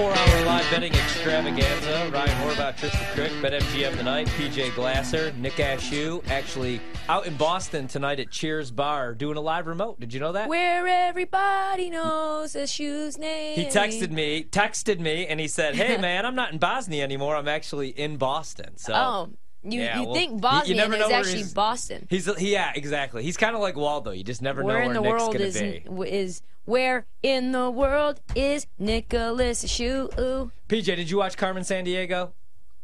[0.00, 2.10] four-hour live betting extravaganza.
[2.10, 4.26] Ryan Horvat, Trysta Krick, BetMGM tonight.
[4.28, 6.80] PJ Glasser, Nick Ashew, actually
[7.10, 10.00] out in Boston tonight at Cheers Bar doing a live remote.
[10.00, 10.48] Did you know that?
[10.48, 13.58] Where everybody knows the shoe's name.
[13.58, 17.36] He texted me, texted me, and he said, "Hey man, I'm not in Bosnia anymore.
[17.36, 18.94] I'm actually in Boston." So.
[18.94, 19.28] Oh,
[19.62, 20.74] you, Yeah, you well, think you- you
[21.06, 22.06] is actually Boston?
[22.10, 23.22] He's yeah, exactly.
[23.22, 24.10] He's kind of like Waldo.
[24.12, 26.10] You just never Where know in where the Nick's world gonna is be.
[26.10, 30.08] is where in the world is Nicholas Shoe?
[30.68, 32.32] PJ, did you watch Carmen Sandiego?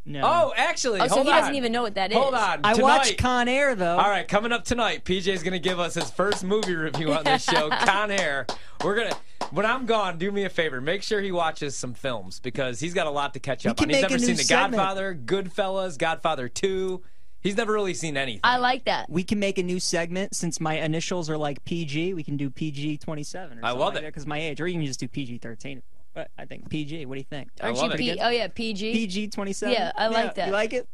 [0.09, 0.20] No.
[0.24, 1.38] Oh, actually, Oh, so hold he on.
[1.41, 2.16] doesn't even know what that is.
[2.16, 2.60] Hold on.
[2.62, 3.98] I tonight, watched Con Air though.
[3.98, 7.42] All right, coming up tonight, PJ's gonna give us his first movie review on this
[7.42, 8.46] show, Con Air.
[8.84, 9.16] We're gonna.
[9.51, 10.80] When I'm gone, do me a favor.
[10.80, 13.87] Make sure he watches some films because he's got a lot to catch up can
[13.87, 13.91] on.
[13.91, 14.73] He's never seen The segment.
[14.77, 17.02] Godfather, Goodfellas, Godfather Two.
[17.41, 18.41] He's never really seen anything.
[18.43, 19.09] I like that.
[19.09, 22.15] We can make a new segment since my initials are like PG.
[22.15, 23.59] We can do PG twenty seven.
[23.62, 24.02] I love it.
[24.04, 25.82] because my age, or you can just do PG thirteen.
[26.16, 27.05] But I think PG.
[27.05, 27.51] What do you think?
[27.61, 28.16] Aren't love you it.
[28.16, 28.91] P- Oh yeah, PG.
[28.95, 29.74] PG twenty seven.
[29.74, 30.47] Yeah, I like that.
[30.47, 30.88] You like it?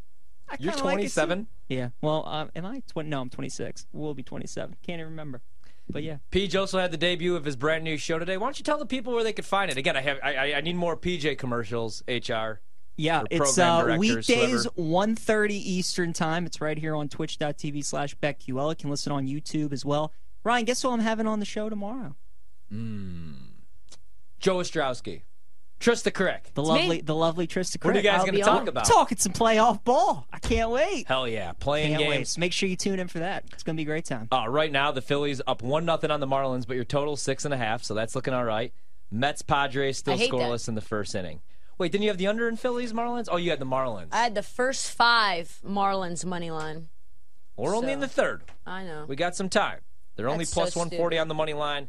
[0.51, 1.47] I You're kinda like it, 27.
[1.69, 1.91] yeah.
[2.01, 2.81] Well, um, am I?
[2.81, 3.87] Tw- no, I'm twenty six.
[3.93, 4.75] We'll be twenty seven.
[4.85, 5.41] Can't even remember.
[5.89, 6.17] But yeah.
[6.33, 8.37] PJ also had the debut of his brand new show today.
[8.37, 9.77] Why don't you tell the people where they could find it?
[9.77, 12.03] Again, I have I, I- I need more PJ commercials.
[12.09, 12.61] HR.
[12.97, 15.15] Yeah, it's uh, weekdays whoever.
[15.15, 16.45] 1.30 Eastern time.
[16.47, 18.71] It's right here on twitch.tv slash BetQL.
[18.71, 20.13] You can listen on YouTube as well.
[20.45, 22.17] Ryan, guess who I'm having on the show tomorrow?
[24.43, 25.23] Joe Ostrowski.
[25.81, 26.53] Trysta Krick.
[26.55, 26.69] The me.
[26.69, 27.87] lovely the lovely Trysta Krick.
[27.87, 28.69] What are you guys going to talk on.
[28.69, 28.85] about?
[28.85, 30.29] Talking some playoff ball.
[30.33, 31.09] I can't wait.
[31.09, 32.17] Hell yeah, playing Can't wait.
[32.19, 32.29] games.
[32.31, 33.45] So make sure you tune in for that.
[33.53, 34.29] It's going to be a great time.
[34.31, 37.45] Uh, right now, the Phillies up one nothing on the Marlins, but your total six
[37.45, 38.73] and a half, so that's looking all right.
[39.11, 40.37] Mets Padres still I hate that.
[40.37, 41.41] scoreless in the first inning.
[41.79, 43.29] Wait, didn't you have the under in Phillies Marlins?
[43.31, 44.09] Oh, you had the Marlins.
[44.13, 46.89] I had the first five Marlins money line.
[47.57, 48.43] We're only in the third.
[48.65, 49.05] I know.
[49.09, 49.81] We got some time.
[50.15, 51.21] They're only plus so 140 stupid.
[51.21, 51.89] on the money line.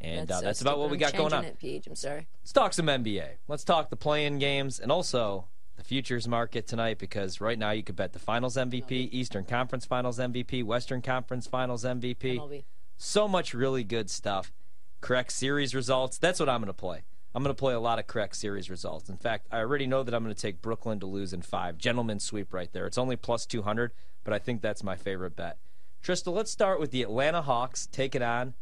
[0.00, 1.44] And uh, so that's about what we got going on.
[1.44, 1.86] It, Peach.
[1.86, 2.26] I'm sorry.
[2.42, 3.26] Let's talk some NBA.
[3.48, 7.82] Let's talk the play-in games and also the futures market tonight because right now you
[7.82, 12.38] could bet the Finals MVP, Eastern Conference Finals MVP, Western Conference Finals MVP.
[12.38, 12.64] MLB.
[12.96, 14.52] So much really good stuff.
[15.00, 16.18] Correct series results.
[16.18, 17.02] That's what I'm going to play.
[17.34, 19.08] I'm going to play a lot of correct series results.
[19.08, 21.78] In fact, I already know that I'm going to take Brooklyn to lose in five.
[21.78, 22.86] Gentleman sweep right there.
[22.86, 23.92] It's only plus 200,
[24.24, 25.58] but I think that's my favorite bet.
[26.02, 28.54] Trysta, let's start with the Atlanta Hawks taking on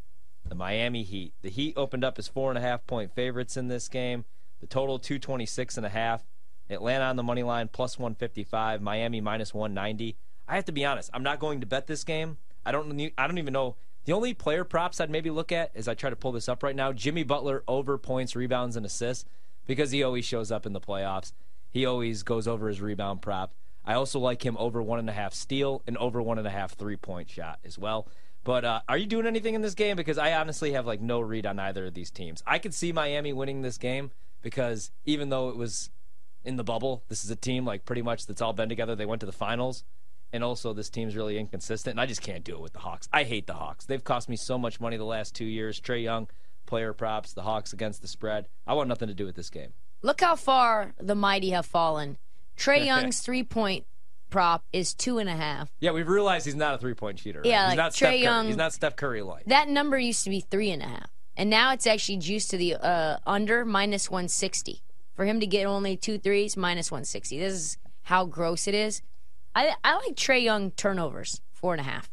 [0.48, 1.34] the Miami Heat.
[1.42, 4.24] The Heat opened up as four and a half point favorites in this game.
[4.60, 6.26] The total 226 and a half.
[6.70, 8.82] Atlanta on the money line plus 155.
[8.82, 10.16] Miami minus 190.
[10.46, 11.10] I have to be honest.
[11.14, 12.38] I'm not going to bet this game.
[12.64, 12.92] I don't.
[12.92, 13.76] ne- I don't even know.
[14.04, 16.62] The only player props I'd maybe look at as I try to pull this up
[16.62, 16.92] right now.
[16.92, 19.26] Jimmy Butler over points, rebounds, and assists
[19.66, 21.32] because he always shows up in the playoffs.
[21.70, 23.52] He always goes over his rebound prop.
[23.84, 26.50] I also like him over one and a half steal and over one and a
[26.50, 28.08] half three point shot as well.
[28.48, 29.94] But uh, are you doing anything in this game?
[29.94, 32.42] Because I honestly have like no read on either of these teams.
[32.46, 34.10] I could see Miami winning this game
[34.40, 35.90] because even though it was
[36.46, 38.96] in the bubble, this is a team like pretty much that's all been together.
[38.96, 39.84] They went to the finals,
[40.32, 41.92] and also this team's really inconsistent.
[41.92, 43.06] And I just can't do it with the Hawks.
[43.12, 43.84] I hate the Hawks.
[43.84, 45.78] They've cost me so much money the last two years.
[45.78, 46.26] Trae Young,
[46.64, 48.48] player props, the Hawks against the spread.
[48.66, 49.74] I want nothing to do with this game.
[50.00, 52.16] Look how far the mighty have fallen.
[52.56, 53.84] Trae Young's three point
[54.30, 55.70] prop is two and a half.
[55.80, 57.40] Yeah, we've realized he's not a three point shooter.
[57.40, 57.46] right?
[57.48, 58.22] Yeah, he's like not Trae Steph Curry.
[58.22, 59.44] Young- He's not Steph Curry like.
[59.46, 62.56] That number used to be three and a half, and now it's actually juiced to
[62.56, 64.82] the uh, under minus one sixty.
[65.14, 67.38] For him to get only two threes, minus one sixty.
[67.40, 69.02] This is how gross it is.
[69.54, 72.08] I I like Trae Young turnovers four and a half.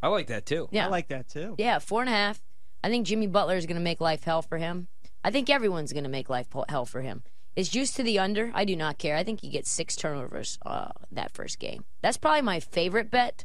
[0.00, 0.68] I like that too.
[0.70, 1.54] Yeah, I like that too.
[1.58, 2.42] yeah, four and a half.
[2.84, 4.88] I think Jimmy Butler is going to make life hell for him.
[5.24, 7.22] I think everyone's going to make life hell for him.
[7.54, 8.50] Is juiced to the under.
[8.54, 9.16] I do not care.
[9.16, 11.84] I think he gets six turnovers uh, that first game.
[12.00, 13.44] That's probably my favorite bet.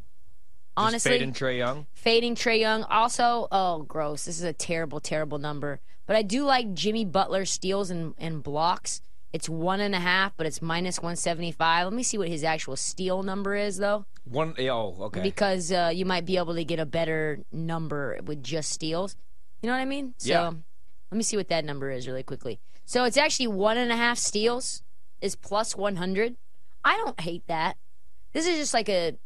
[0.78, 1.88] Honestly, Just fading Trae Young.
[1.94, 2.84] fading Trae Young.
[2.84, 4.26] Also, oh, gross.
[4.26, 5.80] This is a terrible, terrible number.
[6.06, 9.02] But I do like Jimmy Butler steals and, and blocks.
[9.34, 11.86] It's one and a half, but it's minus 175.
[11.88, 14.54] Let me see what his actual steal number is, though, One.
[14.58, 15.22] Oh, okay.
[15.22, 19.18] because uh, you might be able to get a better number with just steals.
[19.62, 20.14] You know what I mean?
[20.18, 20.52] So Yeah.
[21.12, 22.60] Let me see what that number is really quickly.
[22.86, 24.84] So it's actually one and a half steals
[25.22, 26.36] is plus 100.
[26.84, 27.78] I don't hate that.
[28.34, 29.18] This is just like a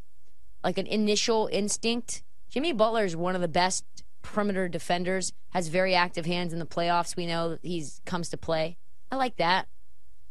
[0.63, 2.23] like an initial instinct.
[2.49, 3.85] Jimmy Butler is one of the best
[4.21, 5.33] perimeter defenders.
[5.49, 7.15] Has very active hands in the playoffs.
[7.15, 8.77] We know he's comes to play.
[9.11, 9.67] I like that.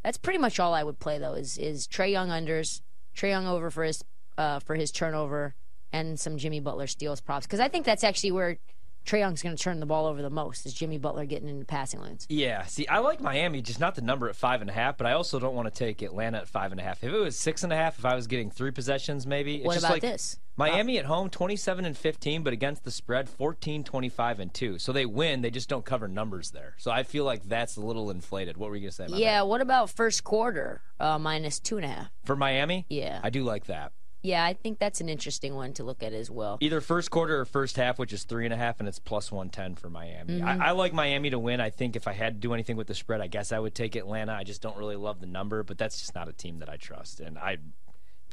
[0.02, 1.34] That's pretty much all I would play though.
[1.34, 2.80] Is is Trae Young unders,
[3.16, 4.02] Trae Young over for his
[4.38, 5.54] uh, for his turnover,
[5.92, 8.58] and some Jimmy Butler steals props because I think that's actually where
[9.06, 10.66] Trae Young's going to turn the ball over the most.
[10.66, 12.26] Is Jimmy Butler getting into passing lanes?
[12.28, 15.06] Yeah, see, I like Miami, just not the number at five and a half, but
[15.06, 17.02] I also don't want to take Atlanta at five and a half.
[17.02, 19.56] If it was six and a half, if I was getting three possessions, maybe.
[19.56, 20.38] It's What just about like this?
[20.56, 24.78] Miami at home, 27 and 15, but against the spread, 14, 25, and 2.
[24.78, 26.74] So they win, they just don't cover numbers there.
[26.76, 28.58] So I feel like that's a little inflated.
[28.58, 29.38] What were you going to say about Yeah.
[29.38, 29.48] that?
[29.48, 32.10] What about first quarter uh, minus two and a half?
[32.24, 32.84] For Miami?
[32.90, 33.20] Yeah.
[33.22, 33.92] I do like that.
[34.22, 36.58] Yeah, I think that's an interesting one to look at as well.
[36.60, 39.32] Either first quarter or first half, which is three and a half, and it's plus
[39.32, 40.42] 110 for Miami.
[40.42, 40.62] I, mm-hmm.
[40.62, 41.60] I like Miami to win.
[41.60, 43.74] I think if I had to do anything with the spread, I guess I would
[43.74, 44.32] take Atlanta.
[44.32, 46.76] I just don't really love the number, but that's just not a team that I
[46.76, 47.20] trust.
[47.20, 47.58] And I,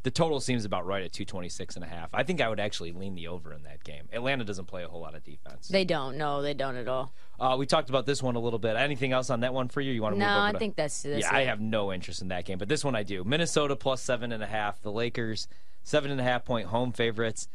[0.04, 2.10] the total seems about right at 226 and a half.
[2.14, 4.08] I think I would actually lean the over in that game.
[4.14, 5.68] Atlanta doesn't play a whole lot of defense.
[5.68, 6.18] They don't.
[6.18, 7.14] No, they don't at all.
[7.40, 8.76] Uh, we talked about this one a little bit.
[8.76, 9.92] Anything else on that one for you?
[9.92, 11.92] You want to No, move over I to- think that's, that's yeah, I have no
[11.94, 13.24] interest in that game, but this one I do.
[13.24, 14.82] Minnesota plus seven and a half.
[14.82, 15.48] The Lakers
[15.84, 17.48] seven and a half point home favorites.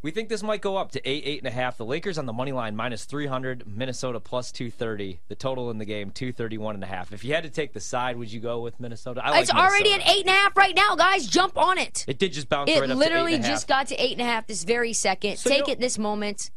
[0.00, 1.76] We think this might go up to eight, eight and a half.
[1.76, 3.66] The Lakers on the money line minus three hundred.
[3.66, 5.20] Minnesota plus two thirty.
[5.28, 7.12] The total in the game two thirty one and a half.
[7.12, 9.20] If you had to take the side, would you go with Minnesota?
[9.24, 11.26] I like it's already at eight and a half right now, guys.
[11.26, 12.04] Jump on it.
[12.06, 13.54] It did just bounce It right up literally to eight and a half.
[13.56, 15.36] just got to eight and a half this very second.
[15.38, 16.50] So Take it this moment.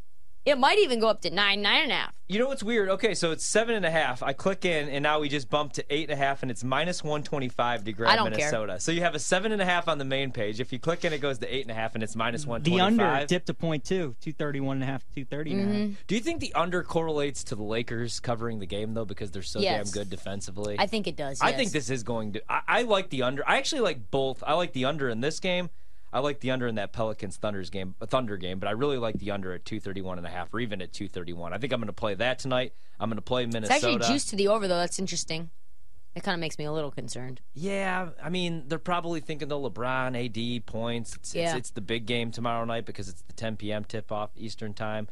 [0.45, 2.15] It might even go up to nine, nine and a half.
[2.31, 2.87] You know what's weird?
[2.87, 4.23] Okay, so it's seven and a half.
[4.23, 6.63] I click in, and now we just bumped to eight and a half, and it's
[6.63, 8.37] minus one twenty five to grab I don't care.
[8.37, 8.79] Minnesota.
[8.79, 10.61] So you have a seven and a half on the main page.
[10.61, 12.63] If you click in, it goes to eight and a half, and it's minus one
[12.63, 15.93] The under dipped a point two, two thirty one and a half, two thirty Mm-hmm.
[16.07, 19.41] Do you think the under correlates to the Lakers covering the game though, because they're
[19.41, 19.91] so Yes.
[19.91, 20.77] damn good defensively?
[20.79, 21.41] I think it does.
[21.41, 22.43] I think this is going to.
[22.49, 23.45] I, I like the under.
[23.45, 24.41] I actually like both.
[24.47, 25.69] I like the under in this game.
[26.13, 28.97] I like the under in that Pelicans Thunder's game, a Thunder game, but I really
[28.97, 31.53] like the under at 231 and a half or even at 231.
[31.53, 32.73] I think I'm going to play that tonight.
[32.99, 33.75] I'm going to play Minnesota.
[33.75, 34.77] It's actually juice to the over, though.
[34.77, 35.49] That's interesting.
[36.13, 37.39] That kind of makes me a little concerned.
[37.53, 40.25] Yeah, I mean, they're probably thinking the LeBron,
[40.57, 41.15] AD points.
[41.15, 41.51] It's, Yeah.
[41.51, 43.85] it's, it's the big game tomorrow night because it's the 10 p.m.
[43.85, 45.07] tip off Eastern time.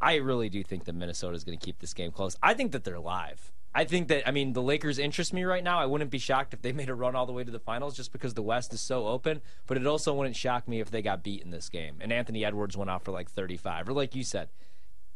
[0.00, 2.36] I really do think that Minnesota is going to keep this game close.
[2.42, 3.52] I think that they're live.
[3.74, 5.80] I think that, I mean, the Lakers interest me right now.
[5.80, 7.96] I wouldn't be shocked if they made a run all the way to the finals
[7.96, 11.02] just because the West is so open, but it also wouldn't shock me if they
[11.02, 13.88] got beat in this game and Anthony Edwards went off for like 35.
[13.88, 14.48] Or like you said,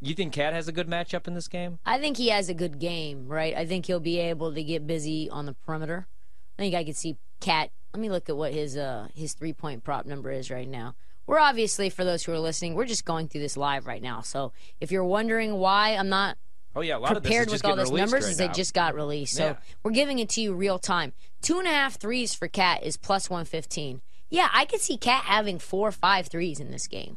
[0.00, 1.78] you think Cat has a good matchup in this game?
[1.86, 3.54] I think he has a good game, right?
[3.56, 6.06] I think he'll be able to get busy on the perimeter.
[6.58, 7.70] I think I could see Cat.
[7.94, 10.94] Let me look at what his uh his three point prop number is right now.
[11.26, 14.22] We're obviously for those who are listening, we're just going through this live right now.
[14.22, 16.38] So if you're wondering why I'm not
[16.78, 18.72] Oh, yeah, a lot of prepared just with all those numbers right is they just
[18.74, 19.34] got released.
[19.36, 19.56] So Yeah.
[19.82, 21.12] we're giving it to you real time.
[21.42, 24.00] Two and a half threes for Cat is plus one fifteen.
[24.30, 27.16] Yeah, I could see Cat having four or five threes in this game.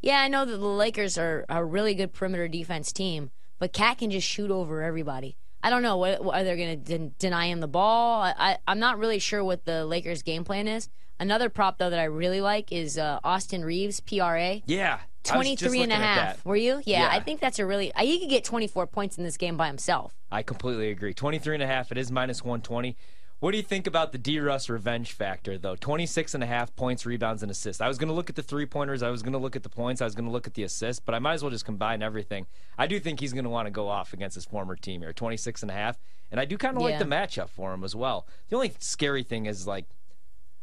[0.00, 3.98] Yeah, I know that the Lakers are a really good perimeter defense team, but Cat
[3.98, 5.36] can just shoot over everybody.
[5.62, 8.22] I don't know what, what are they going to den- deny him the ball.
[8.22, 10.88] I, I, I'm not really sure what the Lakers' game plan is.
[11.20, 14.60] Another prop though that I really like is uh, Austin Reaves PRA.
[14.66, 14.98] Yeah.
[15.30, 16.44] I 23 and a half.
[16.44, 16.82] Were you?
[16.84, 17.08] Yeah, Yeah.
[17.10, 17.92] I think that's a really.
[17.98, 20.14] He could get 24 points in this game by himself.
[20.30, 21.14] I completely agree.
[21.14, 22.96] 23 and a half, it is minus 120.
[23.40, 25.74] What do you think about the D Russ revenge factor, though?
[25.74, 27.80] 26 and a half points, rebounds, and assists.
[27.80, 29.02] I was going to look at the three pointers.
[29.02, 30.00] I was going to look at the points.
[30.00, 32.02] I was going to look at the assists, but I might as well just combine
[32.04, 32.46] everything.
[32.78, 35.12] I do think he's going to want to go off against his former team here,
[35.12, 35.98] 26 and a half.
[36.30, 38.28] And I do kind of like the matchup for him as well.
[38.48, 39.86] The only scary thing is, like,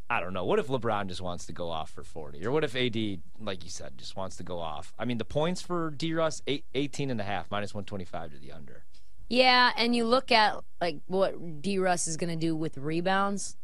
[0.10, 0.44] I don't know.
[0.44, 2.44] What if LeBron just wants to go off for 40?
[2.46, 2.96] Or what if AD,
[3.40, 4.92] like you said, just wants to go off?
[4.98, 8.40] I mean, the points for D Russ, eight, 18 and a half, minus 125 to
[8.40, 8.86] the under.
[9.30, 11.78] Yeah, and you look at like what D.
[11.78, 13.56] Russ is going to do with rebounds.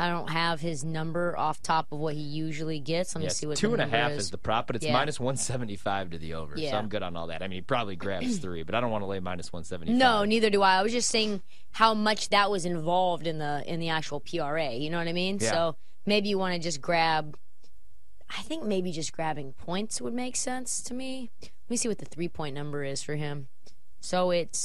[0.00, 3.14] I don't have his number off top of what he usually gets.
[3.14, 4.18] Let me Yeah, see what two and a half is.
[4.24, 4.94] is the prop, but it's Yeah.
[4.94, 6.56] minus 175 to the over.
[6.56, 7.42] So I'm good on all that.
[7.42, 9.94] I mean, he probably grabs three, but I don't want to lay minus 175.
[9.98, 10.76] No, neither do I.
[10.78, 11.42] I was just saying
[11.72, 14.72] how much that was involved in the in the actual PRA.
[14.72, 15.38] You know what I mean?
[15.40, 15.50] Yeah.
[15.50, 15.76] So
[16.06, 17.36] maybe you want to just grab.
[18.30, 21.30] I think maybe just grabbing points would make sense to me.
[21.42, 23.48] Let me see what the three point number is for him.
[24.00, 24.56] So it's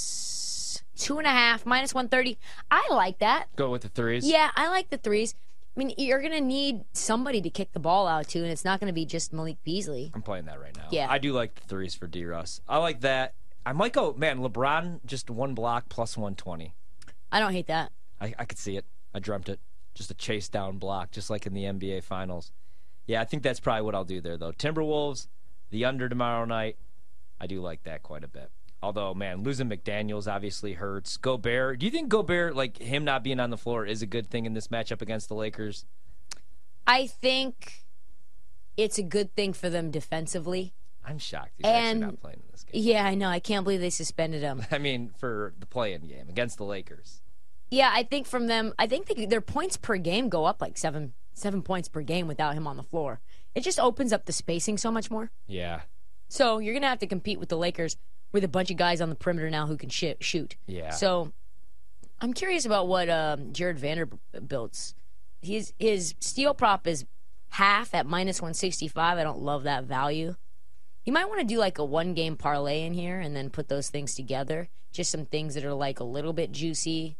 [0.95, 2.37] two and a half minus one thirty.
[2.71, 3.47] I like that.
[3.55, 4.25] Go with the threes.
[4.25, 5.35] Yeah, I like the threes.
[5.75, 8.79] I mean, you're gonna need somebody to kick the ball out to, and it's not
[8.79, 10.11] gonna be just Malik Beasley.
[10.13, 10.87] I'm playing that right now.
[10.91, 11.07] Yeah.
[11.09, 12.61] I do like the threes for D Russ.
[12.67, 13.33] I like that.
[13.65, 16.75] I might go, man, LeBron, just one block plus 120.
[17.31, 17.91] I don't hate that.
[18.21, 18.85] I, I could see it.
[19.13, 19.59] I dreamt it.
[19.95, 22.51] Just a chase down block, just like in the NBA Finals.
[23.07, 24.51] Yeah, I think that's probably what I'll do there, though.
[24.51, 25.27] Timberwolves,
[25.71, 26.77] the under tomorrow night.
[27.39, 28.49] I do like that quite a bit.
[28.83, 31.17] Although, man, losing McDaniels obviously hurts.
[31.17, 34.29] Gobert, do you think Gobert, like him not being on the floor, is a good
[34.29, 35.85] thing in this matchup against the Lakers?
[36.85, 37.83] I think
[38.77, 40.73] it's a good thing for them defensively.
[41.03, 42.81] I'm shocked he's And- actually not playing in this game.
[42.83, 43.29] Yeah, I know.
[43.29, 44.63] I can't believe they suspended him.
[44.71, 47.21] I mean, for the play-in game against the Lakers.
[47.71, 50.77] Yeah, I think from them, I think they, their points per game go up like
[50.77, 53.19] seven seven points per game without him on the floor.
[53.55, 55.31] It just opens up the spacing so much more.
[55.47, 55.81] Yeah.
[56.29, 57.97] So you're gonna have to compete with the Lakers
[58.31, 60.55] with a bunch of guys on the perimeter now who can sh- shoot.
[60.67, 60.91] Yeah.
[60.91, 61.31] So
[62.19, 64.93] I'm curious about what um, Jarred Vanderbilt's
[65.41, 67.05] his his steal prop is
[67.49, 69.17] half at minus 165.
[69.17, 70.35] I don't love that value.
[71.05, 73.69] You might want to do like a one game parlay in here and then put
[73.69, 74.69] those things together.
[74.91, 77.17] Just some things that are like a little bit juicy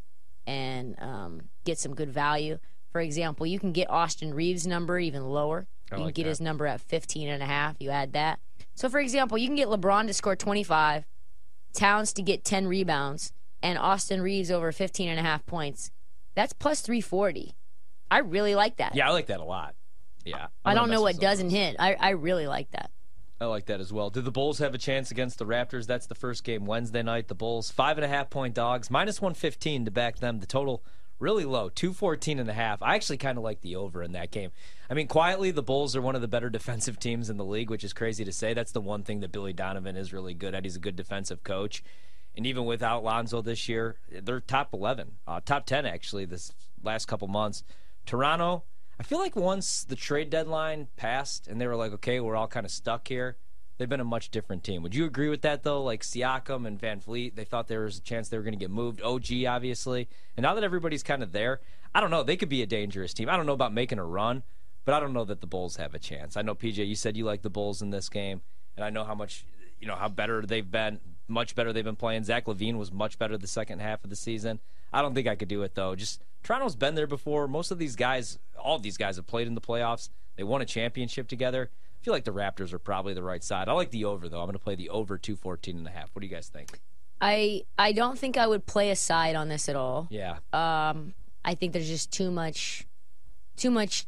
[0.48, 2.58] and um, get some good value.
[2.92, 5.68] For example, you can get Austin Reaves' number even lower.
[5.92, 6.30] I you can get that.
[6.30, 7.76] his number at 15 and a half.
[7.80, 8.40] You add that.
[8.76, 11.06] So, for example, you can get LeBron to score 25,
[11.74, 15.92] Towns to get 10 rebounds, and Austin Reaves over 15 and a half points.
[16.36, 17.56] That's plus 340.
[18.12, 18.96] I really like that.
[18.96, 19.76] Yeah, I like that a lot.
[20.24, 20.48] Yeah.
[20.64, 21.54] I I'm don't know what with some of doesn't those.
[21.58, 21.76] hit.
[21.80, 22.92] I, I really like that.
[23.40, 24.10] I like that as well.
[24.10, 25.86] Do the Bulls have a chance against the Raptors?
[25.88, 27.28] That's the first game Wednesday night.
[27.28, 30.40] The Bulls, five and a half point dogs, minus 115 to back them.
[30.40, 30.84] The total
[31.20, 32.82] really low, 214 and a half.
[32.82, 34.52] I actually kind of like the over in that game.
[34.90, 37.70] I mean, quietly, the Bulls are one of the better defensive teams in the league,
[37.70, 38.54] which is crazy to say.
[38.54, 40.64] That's the one thing that Billy Donovan is really good at.
[40.64, 41.84] He's a good defensive coach.
[42.36, 46.52] And even without Lonzo this year, they're top 11, uh, top 10 actually this
[46.84, 47.64] last couple months.
[48.06, 48.64] Toronto,
[49.00, 52.48] I feel like once the trade deadline passed and they were like, okay, we're all
[52.48, 53.38] kind of stuck here,
[53.78, 54.84] they've been a much different team.
[54.84, 55.82] Would you agree with that, though?
[55.82, 58.72] Like Siakam and VanVleet, they thought there was a chance they were going to get
[58.72, 59.02] moved.
[59.02, 60.08] OG, obviously.
[60.36, 61.62] And now that everybody's kind of there,
[61.94, 62.24] I don't know.
[62.24, 63.30] They could be a dangerous team.
[63.30, 64.44] I don't know about making a run,
[64.86, 66.38] but I don't know that the Bulls have a chance.
[66.38, 68.42] I know, PJ, you said you like the Bulls in this game,
[68.76, 69.46] and I know how much,
[69.80, 72.24] you know, how better they've been, much better they've been playing.
[72.24, 74.60] Zach LaVine was much better the second half of the season.
[74.94, 75.96] I don't think I could do it, though.
[75.96, 77.48] Just Toronto's been there before.
[77.48, 80.10] Most of these guys, all of these guys have played in the playoffs.
[80.36, 81.70] They won a championship together.
[81.74, 83.68] I feel like the Raptors are probably the right side.
[83.68, 84.40] I like the over, though.
[84.40, 86.10] I'm going to play the over 214 and a half.
[86.14, 86.80] What do you guys think?
[87.22, 90.08] I I don't think I would play a side on this at all.
[90.12, 90.38] Yeah.
[90.54, 91.14] Um,
[91.44, 92.86] I think there's just too much,
[93.56, 94.06] too much,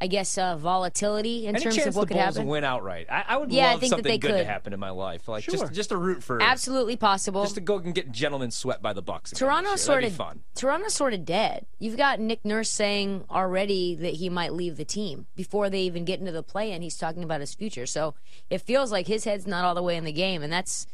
[0.00, 2.46] I guess, uh, volatility in Any terms of what the could Bulls happen.
[2.46, 3.06] win outright?
[3.10, 5.26] I, I would Yeah, I love that something good to happen in my life.
[5.26, 5.54] Like Sure.
[5.56, 7.42] just just a root for Absolutely possible.
[7.42, 9.32] just to go and get gentlemen swept by the Bucks.
[9.32, 9.94] again Toronto's this year.
[9.94, 10.40] sort of fun.
[10.54, 11.66] Toronto's sort of dead.
[11.80, 16.04] You've got Nick Nurse saying already that he might leave the team before they even
[16.04, 17.86] get into the play, and he's talking about his future.
[17.86, 18.14] So
[18.50, 20.86] it feels like his head's not all the way in the game, and that's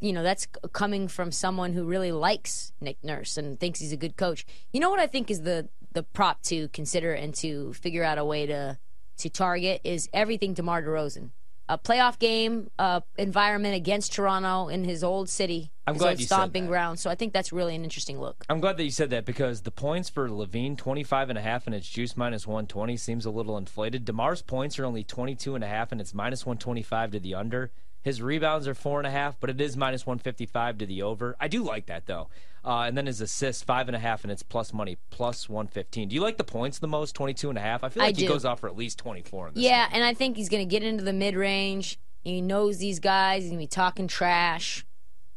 [0.00, 3.96] you know that's coming from someone who really likes Nick Nurse and thinks he's a
[3.96, 4.44] good coach.
[4.72, 8.18] You know what I think is the the prop to consider and to figure out
[8.18, 8.78] a way to
[9.18, 11.30] to target is everything DeMar DeRozan.
[11.68, 16.20] A playoff game uh, environment against Toronto in his old city, I'm his glad old
[16.20, 16.68] you said stomping that.
[16.70, 16.98] ground.
[16.98, 18.44] So I think that's really an interesting look.
[18.48, 21.66] I'm glad that you said that because the points for LaVine 25 and a half
[21.66, 24.04] and it's juice minus 120 seems a little inflated.
[24.04, 27.70] DeMar's points are only 22 and a half and it's minus 125 to the under.
[28.02, 31.36] His rebounds are four and a half, but it is minus 155 to the over.
[31.38, 32.30] I do like that though.
[32.64, 36.08] Uh, and then his assists five and a half and it's plus money plus 115.
[36.08, 37.82] Do you like the points the most 22 and a half?
[37.82, 38.28] I feel I like he do.
[38.28, 39.62] goes off for at least 24 in this.
[39.62, 39.96] Yeah, game.
[39.96, 41.98] and I think he's going to get into the mid range.
[42.22, 43.42] He knows these guys.
[43.42, 44.84] He's going to be talking trash.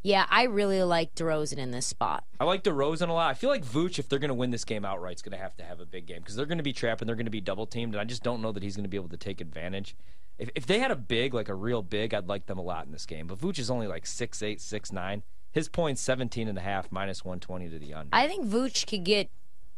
[0.06, 2.26] Yeah, I really like DeRozan in this spot.
[2.38, 3.32] I like DeRozan a lot.
[3.32, 5.42] I feel like Vooch, if they're going to win this game outright, is going to
[5.42, 7.26] have to have a big game because they're going to be trapped and they're going
[7.26, 9.08] to be double teamed, and I just don't know that he's going to be able
[9.10, 9.96] to take advantage.
[10.38, 12.86] If, if they had a big, like a real big, I'd like them a lot
[12.86, 13.28] in this game.
[13.28, 15.24] But Vooch is only like six eight, six nine.
[15.54, 18.10] His points 17 and a half, minus 120 to the under.
[18.12, 19.30] I think Vooch could get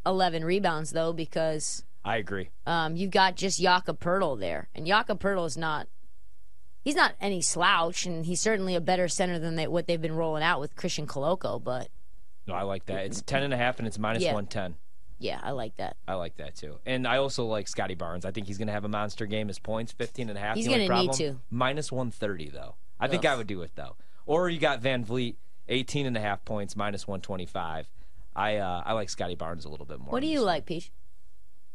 [0.06, 2.50] 11 rebounds, though, because I agree.
[2.66, 4.70] um, you've got just Jakob Poeltl there.
[4.74, 5.88] And Jakob Poeltl is not.
[6.84, 10.16] He's not any slouch, and he's certainly a better center than they, what they've been
[10.16, 11.62] rolling out with Christian Koloko.
[11.64, 11.90] But
[12.48, 13.06] No, I like that.
[13.06, 14.34] It's 10 and a half and it's minus Yeah.
[14.34, 14.76] 110.
[15.18, 15.98] yeah, I like that.
[16.08, 16.78] I like that too.
[16.86, 18.24] And I also like Scottie Barnes.
[18.24, 19.48] I think he's going to have a monster game.
[19.48, 20.56] His points 15 and a half.
[20.58, 21.38] He's gonna need to.
[21.50, 22.76] Minus 130 though.
[23.00, 23.96] I think I would do it though.
[24.28, 25.36] Or you got VanVleet
[25.68, 27.88] 18 and a half points minus 125.
[28.36, 30.12] I uh, I like Scottie Barnes a little bit more.
[30.12, 30.92] What do you like, Peach?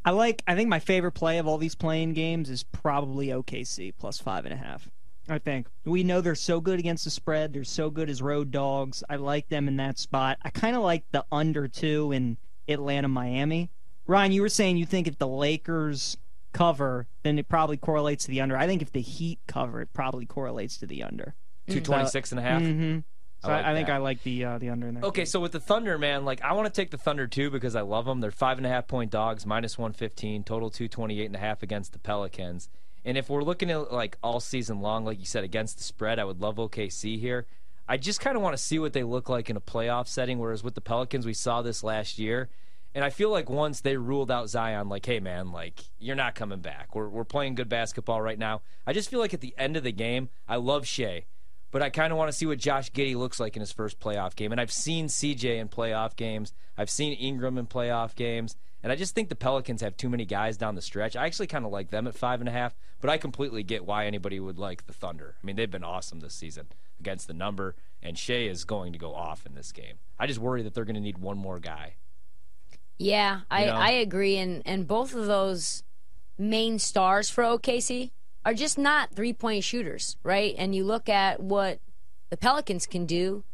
[0.04, 0.42] I like.
[0.46, 4.44] I think my favorite play of all these playing games is probably OKC plus five
[4.44, 4.88] and a half.
[5.28, 7.52] I think we know they're so good against the spread.
[7.52, 9.04] They're so good as road dogs.
[9.08, 10.38] I like them in that spot.
[10.42, 12.36] I kind of like the under two in
[12.68, 13.70] Atlanta, Miami.
[14.06, 16.16] Ryan, you were saying you think if the Lakers
[16.52, 18.56] cover, then it probably correlates to the under.
[18.56, 21.34] I think if the Heat cover, it probably correlates to the under.
[21.68, 22.62] 226 and a half?
[22.62, 22.98] Mm-hmm.
[23.42, 23.94] So I like I think that.
[23.94, 25.04] I like the uh, the under in there.
[25.04, 27.74] Okay, so with the Thunder, man, like I want to take the Thunder too because
[27.74, 28.20] I love them.
[28.20, 31.36] They're five and a half point dogs, minus one fifteen, total two twenty eight and
[31.36, 32.68] a half against the Pelicans.
[33.04, 36.18] And if we're looking at like all season long, like you said, against the spread,
[36.18, 37.46] I would love OKC here.
[37.88, 40.38] I just kind of want to see what they look like in a playoff setting.
[40.38, 42.50] Whereas with the Pelicans, we saw this last year,
[42.94, 46.34] and I feel like once they ruled out Zion, like, hey man, like you're not
[46.34, 46.94] coming back.
[46.94, 48.60] We're we're playing good basketball right now.
[48.86, 51.24] I just feel like at the end of the game, I love Shai.
[51.70, 54.00] But I kind of want to see what Josh Giddey looks like in his first
[54.00, 54.52] playoff game.
[54.52, 56.52] And I've seen CJ in playoff games.
[56.76, 58.56] I've seen Ingram in playoff games.
[58.82, 61.14] And I just think the Pelicans have too many guys down the stretch.
[61.14, 63.84] I actually kind of like them at five and a half, but I completely get
[63.84, 65.36] why anybody would like the Thunder.
[65.40, 66.66] I mean, they've been awesome this season
[66.98, 69.96] against the number, and Shai is going to go off in this game.
[70.18, 71.94] I just worry that they're going to need one more guy.
[72.98, 73.72] Yeah, I, know?
[73.72, 74.36] I agree.
[74.36, 75.82] And, and both of those
[76.38, 78.10] main stars for OKC
[78.44, 80.54] are just not three point shooters, right?
[80.58, 81.80] And you look at what
[82.30, 83.44] the Pelicans can do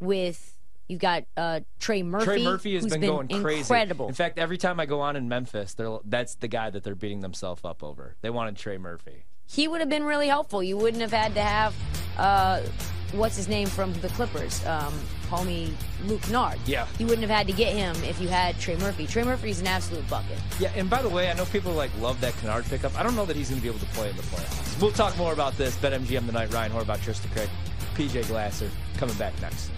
[0.00, 0.56] with.
[0.88, 2.24] You've got uh, Trey Murphy.
[2.24, 3.60] Trey Murphy has who's been, going crazy.
[3.60, 4.08] Incredible.
[4.08, 6.96] In fact, every time I go on in Memphis, they're, that's the guy that they're
[6.96, 8.16] beating themselves up over.
[8.22, 9.22] They wanted Trey Murphy.
[9.46, 10.64] he would have been really helpful.
[10.64, 11.76] You wouldn't have had to have
[12.18, 12.62] uh,
[13.12, 14.92] what's his name from the Clippers, um,
[15.28, 15.72] homie
[16.06, 16.58] Luke Kennard.
[16.66, 16.86] Yeah.
[16.98, 19.06] you wouldn't have had to get him if you had Trey Murphy.
[19.06, 20.38] Trey Murphy's an absolute bucket.
[20.58, 22.98] Yeah, and by the way, I know people like love that Kennard pickup.
[22.98, 24.80] I don't know that he's going to be able to play in the playoffs.
[24.80, 25.76] We'll talk more about this.
[25.76, 26.52] BetMGM tonight.
[26.52, 27.48] Ryan Horvat, Trysta Krick,
[27.94, 29.70] PJ Glasser coming back next.